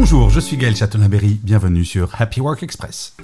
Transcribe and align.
Bonjour, 0.00 0.30
je 0.30 0.38
suis 0.38 0.56
Gaël 0.56 0.76
Chatonaberry, 0.76 1.40
bienvenue 1.42 1.84
sur 1.84 2.14
Happy 2.20 2.40
Work 2.40 2.62
Express. 2.62 3.16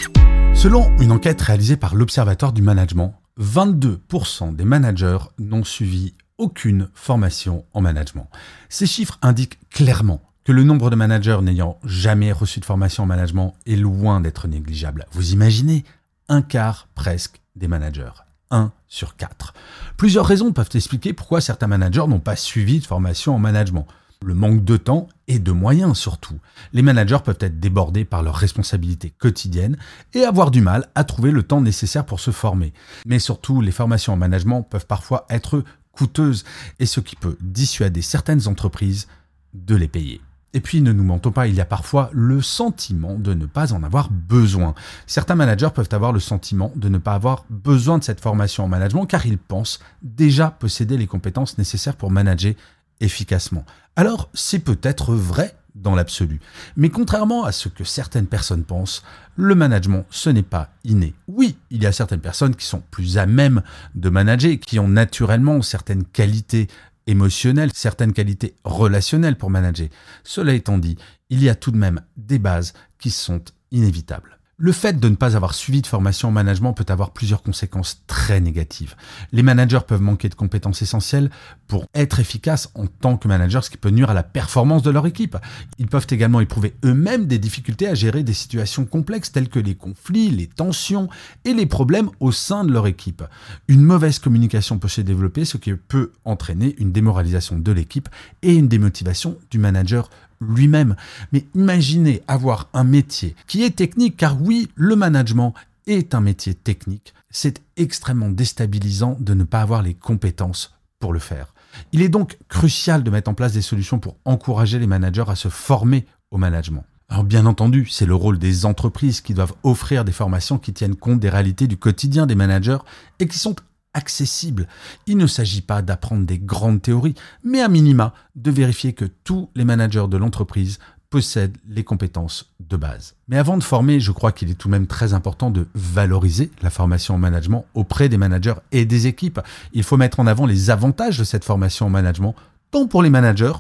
Selon 0.55 0.91
une 0.99 1.13
enquête 1.13 1.41
réalisée 1.41 1.77
par 1.77 1.95
l'Observatoire 1.95 2.53
du 2.53 2.63
Management, 2.63 3.15
22% 3.41 4.57
des 4.57 4.65
managers 4.65 5.19
n'ont 5.39 5.63
suivi 5.63 6.15
aucune 6.37 6.91
formation 6.93 7.65
en 7.75 7.81
management. 7.81 8.29
Ces 8.69 8.87
chiffres 8.87 9.21
indiquent 9.23 9.61
clairement 9.71 10.21
que 10.43 10.51
le 10.51 10.65
nombre 10.65 10.91
de 10.91 10.97
managers 10.97 11.39
n'ayant 11.43 11.79
jamais 11.85 12.33
reçu 12.33 12.59
de 12.59 12.65
formation 12.65 13.05
en 13.05 13.07
management 13.07 13.55
est 13.67 13.77
loin 13.77 14.21
d'être 14.21 14.49
négligeable. 14.49 15.07
Vous 15.13 15.33
imaginez 15.33 15.85
un 16.29 16.43
quart 16.43 16.89
presque 16.97 17.41
des 17.55 17.69
managers. 17.69 18.25
1 18.51 18.73
sur 18.89 19.15
4. 19.15 19.55
Plusieurs 19.97 20.27
raisons 20.27 20.53
peuvent 20.53 20.71
expliquer 20.75 21.13
pourquoi 21.13 21.41
certains 21.41 21.69
managers 21.69 22.09
n'ont 22.09 22.19
pas 22.19 22.37
suivi 22.37 22.81
de 22.81 22.85
formation 22.85 23.37
en 23.37 23.39
management. 23.39 23.87
Le 24.25 24.33
manque 24.33 24.65
de 24.65 24.79
temps 24.79 25.09
et 25.29 25.39
de 25.39 25.53
moyens 25.53 25.99
surtout. 25.99 26.39
Les 26.73 26.81
managers 26.81 27.19
peuvent 27.23 27.37
être 27.41 27.61
débordés 27.61 28.07
par 28.07 28.23
leurs 28.23 28.37
responsabilités 28.37 29.11
quotidiennes 29.11 29.77
et 30.15 30.25
avoir 30.25 30.51
du 30.51 30.63
mal 30.63 30.89
à 30.95 31.05
trouver 31.05 31.31
le 31.31 31.43
temps 31.43 31.61
nécessaire 31.61 32.07
pour 32.07 32.21
se 32.21 32.31
former. 32.31 32.73
Mais 33.05 33.19
surtout, 33.19 33.61
les 33.61 33.71
formations 33.71 34.15
en 34.15 34.17
management 34.17 34.63
peuvent 34.63 34.87
parfois 34.87 35.27
être 35.29 35.63
coûteuses 35.93 36.45
et 36.79 36.87
ce 36.87 37.01
qui 37.01 37.17
peut 37.17 37.37
dissuader 37.43 38.01
certaines 38.01 38.49
entreprises 38.49 39.09
de 39.53 39.77
les 39.77 39.89
payer. 39.89 40.23
Et 40.55 40.61
puis, 40.61 40.81
ne 40.81 40.93
nous 40.93 41.05
mentons 41.05 41.33
pas, 41.33 41.49
il 41.49 41.55
y 41.57 41.61
a 41.61 41.67
parfois 41.67 42.09
le 42.13 42.41
sentiment 42.41 43.17
de 43.19 43.35
ne 43.35 43.45
pas 43.45 43.75
en 43.75 43.83
avoir 43.83 44.09
besoin. 44.11 44.75
Certains 45.07 45.35
managers 45.35 45.71
peuvent 45.75 45.89
avoir 45.91 46.13
le 46.13 46.21
sentiment 46.21 46.73
de 46.77 46.89
ne 46.89 46.99
pas 46.99 47.13
avoir 47.13 47.45
besoin 47.51 47.99
de 47.99 48.05
cette 48.05 48.21
formation 48.21 48.65
en 48.65 48.69
management 48.69 49.05
car 49.05 49.27
ils 49.27 49.37
pensent 49.37 49.81
déjà 50.03 50.51
posséder 50.51 50.97
les 50.97 51.09
compétences 51.09 51.59
nécessaires 51.59 51.97
pour 51.97 52.11
manager 52.11 52.55
efficacement. 53.01 53.65
Alors, 53.97 54.31
c'est 54.35 54.59
peut-être 54.59 55.15
vrai 55.15 55.57
dans 55.75 55.95
l'absolu. 55.95 56.41
Mais 56.77 56.89
contrairement 56.89 57.45
à 57.45 57.53
ce 57.53 57.69
que 57.69 57.85
certaines 57.85 58.27
personnes 58.27 58.65
pensent, 58.65 59.03
le 59.37 59.55
management, 59.55 60.07
ce 60.11 60.31
n'est 60.31 60.43
pas 60.43 60.71
inné. 60.85 61.15
Oui, 61.27 61.57
il 61.71 61.83
y 61.83 61.87
a 61.87 61.93
certaines 61.93 62.21
personnes 62.21 62.55
qui 62.55 62.67
sont 62.67 62.83
plus 62.91 63.19
à 63.19 63.27
même 63.27 63.63
de 63.95 64.09
manager, 64.09 64.59
qui 64.59 64.79
ont 64.79 64.89
naturellement 64.89 65.63
certaines 65.63 66.05
qualités 66.05 66.69
émotionnelles, 67.07 67.71
certaines 67.75 68.13
qualités 68.13 68.55
relationnelles 68.65 69.37
pour 69.37 69.51
manager. 69.51 69.89
Cela 70.23 70.55
étant 70.55 70.79
dit, 70.79 70.97
il 71.29 71.43
y 71.43 71.49
a 71.49 71.55
tout 71.55 71.71
de 71.71 71.77
même 71.77 72.01
des 72.17 72.39
bases 72.39 72.73
qui 72.99 73.11
sont 73.11 73.43
inévitables. 73.73 74.39
Le 74.57 74.71
fait 74.71 75.01
de 75.01 75.09
ne 75.09 75.17
pas 75.17 75.35
avoir 75.35 75.53
suivi 75.53 75.83
de 75.83 75.87
formation 75.89 76.29
en 76.29 76.31
management 76.31 76.75
peut 76.75 76.87
avoir 76.89 77.11
plusieurs 77.11 77.43
conséquences 77.43 78.05
très 78.07 78.41
négatives. 78.41 78.95
Les 79.33 79.43
managers 79.43 79.81
peuvent 79.85 80.01
manquer 80.01 80.29
de 80.29 80.37
compétences 80.37 80.81
essentielles 80.81 81.29
pour 81.67 81.87
être 81.93 82.21
efficaces 82.21 82.71
en 82.77 82.87
tant 82.87 83.17
que 83.17 83.27
managers, 83.27 83.63
ce 83.63 83.71
qui 83.71 83.79
peut 83.79 83.91
nuire 83.91 84.11
à 84.11 84.15
la 84.15 84.23
performance 84.23 84.85
de 84.85 84.91
leur 84.91 85.09
équipe. 85.09 85.37
Ils 85.79 85.89
peuvent 85.89 86.07
également 86.09 86.41
éprouver 86.41 86.77
eux-mêmes 86.85 87.27
des 87.27 87.41
difficultés 87.41 87.89
à 87.89 87.95
gérer 87.95 88.23
des 88.23 88.33
situations 88.33 88.85
complexes 88.85 89.33
telles 89.33 89.49
que 89.49 89.59
les 89.59 89.75
conflits, 89.75 90.31
les 90.31 90.47
tensions 90.47 91.09
et 91.45 91.53
les 91.53 91.67
problèmes 91.67 92.11
au 92.21 92.31
sein 92.31 92.63
de 92.63 92.73
leur 92.73 92.87
équipe. 92.87 93.25
Une 93.67 93.83
mauvaise 93.83 94.21
communication 94.21 94.79
peut 94.79 94.87
se 94.87 95.01
développer, 95.01 95.45
ce 95.45 95.57
qui 95.57 95.73
peut 95.73 96.13
entraîner 96.25 96.77
une 96.79 96.93
démoralisation 96.93 97.59
de 97.59 97.73
l'équipe 97.73 98.09
et 98.43 98.55
une 98.55 98.69
démotivation 98.69 99.37
du 99.51 99.59
manager 99.59 100.09
lui-même. 100.49 100.97
Mais 101.33 101.45
imaginez 101.55 102.23
avoir 102.29 102.69
un 102.73 102.85
métier 102.85 103.35
qui 103.47 103.63
est 103.65 103.77
technique, 103.77 104.17
car 104.17 104.41
oui, 104.41 104.69
le 104.75 104.97
management 104.97 105.55
est 105.87 106.15
un 106.15 106.21
métier 106.21 106.55
technique. 106.55 107.15
C'est 107.31 107.63
extrêmement 107.77 108.29
déstabilisant 108.29 109.17
de 109.21 109.35
ne 109.35 109.45
pas 109.45 109.61
avoir 109.61 109.83
les 109.83 109.95
compétences 109.95 110.75
pour 111.01 111.13
le 111.13 111.19
faire. 111.19 111.55
Il 111.93 112.03
est 112.03 112.09
donc 112.09 112.39
crucial 112.49 113.03
de 113.03 113.11
mettre 113.11 113.31
en 113.31 113.35
place 113.35 113.53
des 113.53 113.63
solutions 113.63 113.99
pour 113.99 114.17
encourager 114.25 114.79
les 114.79 114.87
managers 114.87 115.25
à 115.27 115.35
se 115.35 115.49
former 115.49 116.07
au 116.31 116.39
management. 116.39 116.85
Alors 117.09 117.25
bien 117.25 117.47
entendu, 117.47 117.87
c'est 117.91 118.07
le 118.07 118.15
rôle 118.15 118.39
des 118.39 118.65
entreprises 118.65 119.21
qui 119.21 119.35
doivent 119.35 119.55
offrir 119.63 120.05
des 120.05 120.13
formations 120.13 120.59
qui 120.59 120.73
tiennent 120.73 120.97
compte 120.97 121.21
des 121.21 121.29
réalités 121.29 121.67
du 121.67 121.77
quotidien 121.77 122.27
des 122.27 122.35
managers 122.35 122.79
et 123.19 123.29
qui 123.29 123.39
sont 123.39 123.55
accessible. 123.95 124.69
Il 125.07 125.17
ne 125.17 125.27
s'agit 125.27 125.63
pas 125.63 125.83
d'apprendre 125.83 126.27
des 126.27 126.39
grandes 126.39 126.83
théories, 126.83 127.15
mais 127.43 127.61
à 127.61 127.69
minima 127.69 128.13
de 128.37 128.51
vérifier 128.51 128.93
que 128.93 129.07
tous 129.25 129.49
les 129.55 129.65
managers 129.65 130.07
de 130.09 130.17
l'entreprise 130.17 130.79
possèdent 131.11 131.57
les 131.69 131.85
compétences 131.85 132.53
de 132.59 132.77
base. 132.77 133.15
Mais 133.29 133.39
avant 133.39 133.57
de 133.57 133.63
former, 133.63 134.01
je 134.01 134.11
crois 134.11 134.33
qu'il 134.33 134.51
est 134.51 134.55
tout 134.55 134.67
de 134.67 134.73
même 134.73 134.89
très 134.89 135.15
important 135.15 135.49
de 135.51 135.69
valoriser 135.75 136.51
la 136.61 136.71
formation 136.71 137.15
en 137.15 137.19
management 137.19 137.67
auprès 137.75 138.09
des 138.09 138.19
managers 138.19 138.55
et 138.73 138.85
des 138.85 139.07
équipes. 139.07 139.41
Il 139.73 139.85
faut 139.85 139.97
mettre 139.97 140.19
en 140.19 140.27
avant 140.27 140.45
les 140.45 140.71
avantages 140.71 141.19
de 141.19 141.23
cette 141.23 141.45
formation 141.45 141.87
en 141.87 141.91
management, 141.91 142.35
tant 142.73 142.89
pour 142.89 143.01
les 143.01 143.11
managers 143.11 143.53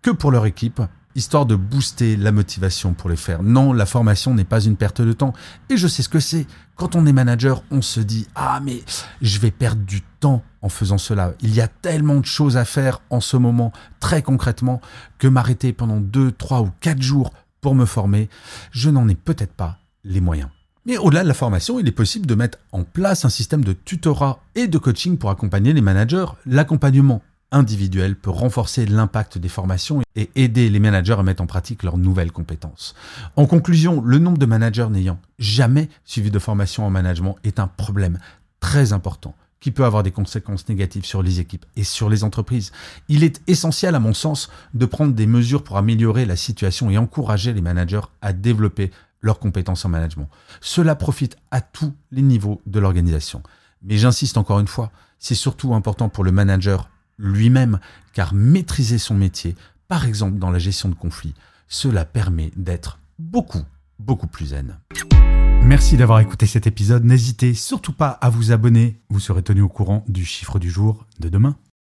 que 0.00 0.10
pour 0.10 0.30
leur 0.30 0.46
équipe 0.46 0.80
histoire 1.14 1.46
de 1.46 1.56
booster 1.56 2.16
la 2.16 2.32
motivation 2.32 2.94
pour 2.94 3.10
les 3.10 3.16
faire. 3.16 3.42
Non, 3.42 3.72
la 3.72 3.86
formation 3.86 4.34
n'est 4.34 4.44
pas 4.44 4.60
une 4.60 4.76
perte 4.76 5.02
de 5.02 5.12
temps. 5.12 5.32
Et 5.70 5.76
je 5.76 5.86
sais 5.86 6.02
ce 6.02 6.08
que 6.08 6.20
c'est. 6.20 6.46
Quand 6.76 6.96
on 6.96 7.06
est 7.06 7.12
manager, 7.12 7.62
on 7.70 7.82
se 7.82 8.00
dit 8.00 8.26
Ah, 8.34 8.60
mais 8.62 8.82
je 9.20 9.38
vais 9.38 9.50
perdre 9.50 9.82
du 9.82 10.02
temps 10.20 10.42
en 10.62 10.68
faisant 10.68 10.98
cela. 10.98 11.34
Il 11.40 11.54
y 11.54 11.60
a 11.60 11.68
tellement 11.68 12.16
de 12.16 12.24
choses 12.24 12.56
à 12.56 12.64
faire 12.64 13.00
en 13.10 13.20
ce 13.20 13.36
moment, 13.36 13.72
très 14.00 14.22
concrètement, 14.22 14.80
que 15.18 15.28
m'arrêter 15.28 15.72
pendant 15.72 16.00
2, 16.00 16.32
3 16.32 16.60
ou 16.62 16.70
4 16.80 17.02
jours 17.02 17.32
pour 17.60 17.74
me 17.74 17.84
former, 17.84 18.28
je 18.70 18.90
n'en 18.90 19.08
ai 19.08 19.14
peut-être 19.14 19.52
pas 19.52 19.78
les 20.04 20.20
moyens. 20.20 20.48
Mais 20.84 20.98
au-delà 20.98 21.22
de 21.22 21.28
la 21.28 21.34
formation, 21.34 21.78
il 21.78 21.86
est 21.86 21.92
possible 21.92 22.26
de 22.26 22.34
mettre 22.34 22.58
en 22.72 22.82
place 22.82 23.24
un 23.24 23.28
système 23.28 23.62
de 23.62 23.72
tutorat 23.72 24.40
et 24.56 24.66
de 24.66 24.78
coaching 24.78 25.16
pour 25.16 25.30
accompagner 25.30 25.72
les 25.72 25.80
managers. 25.80 26.26
L'accompagnement 26.44 27.22
individuel 27.52 28.16
peut 28.16 28.30
renforcer 28.30 28.86
l'impact 28.86 29.38
des 29.38 29.48
formations 29.48 30.02
et 30.16 30.30
aider 30.34 30.68
les 30.68 30.80
managers 30.80 31.12
à 31.12 31.22
mettre 31.22 31.42
en 31.42 31.46
pratique 31.46 31.82
leurs 31.82 31.98
nouvelles 31.98 32.32
compétences. 32.32 32.94
En 33.36 33.46
conclusion, 33.46 34.00
le 34.00 34.18
nombre 34.18 34.38
de 34.38 34.46
managers 34.46 34.88
n'ayant 34.90 35.20
jamais 35.38 35.88
suivi 36.04 36.30
de 36.30 36.38
formation 36.38 36.84
en 36.84 36.90
management 36.90 37.36
est 37.44 37.60
un 37.60 37.68
problème 37.68 38.18
très 38.60 38.92
important 38.92 39.34
qui 39.60 39.70
peut 39.70 39.84
avoir 39.84 40.02
des 40.02 40.10
conséquences 40.10 40.68
négatives 40.68 41.04
sur 41.04 41.22
les 41.22 41.38
équipes 41.38 41.64
et 41.76 41.84
sur 41.84 42.10
les 42.10 42.24
entreprises. 42.24 42.72
Il 43.08 43.22
est 43.22 43.40
essentiel, 43.46 43.94
à 43.94 44.00
mon 44.00 44.12
sens, 44.12 44.50
de 44.74 44.86
prendre 44.86 45.14
des 45.14 45.26
mesures 45.26 45.62
pour 45.62 45.76
améliorer 45.76 46.26
la 46.26 46.34
situation 46.34 46.90
et 46.90 46.98
encourager 46.98 47.52
les 47.52 47.60
managers 47.60 48.00
à 48.22 48.32
développer 48.32 48.90
leurs 49.20 49.38
compétences 49.38 49.84
en 49.84 49.88
management. 49.88 50.28
Cela 50.60 50.96
profite 50.96 51.36
à 51.52 51.60
tous 51.60 51.94
les 52.10 52.22
niveaux 52.22 52.60
de 52.66 52.80
l'organisation. 52.80 53.42
Mais 53.84 53.98
j'insiste 53.98 54.36
encore 54.36 54.58
une 54.58 54.66
fois, 54.66 54.90
c'est 55.20 55.36
surtout 55.36 55.74
important 55.74 56.08
pour 56.08 56.24
le 56.24 56.32
manager 56.32 56.90
lui-même, 57.22 57.78
car 58.12 58.34
maîtriser 58.34 58.98
son 58.98 59.14
métier, 59.14 59.56
par 59.88 60.04
exemple 60.04 60.38
dans 60.38 60.50
la 60.50 60.58
gestion 60.58 60.88
de 60.88 60.94
conflits, 60.94 61.34
cela 61.68 62.04
permet 62.04 62.50
d'être 62.56 62.98
beaucoup, 63.18 63.62
beaucoup 63.98 64.26
plus 64.26 64.46
zen. 64.46 64.76
Merci 65.64 65.96
d'avoir 65.96 66.20
écouté 66.20 66.46
cet 66.46 66.66
épisode. 66.66 67.04
N'hésitez 67.04 67.54
surtout 67.54 67.92
pas 67.92 68.08
à 68.10 68.28
vous 68.28 68.50
abonner. 68.50 69.00
Vous 69.08 69.20
serez 69.20 69.42
tenu 69.42 69.62
au 69.62 69.68
courant 69.68 70.04
du 70.08 70.24
chiffre 70.24 70.58
du 70.58 70.68
jour 70.68 71.06
de 71.20 71.28
demain. 71.28 71.56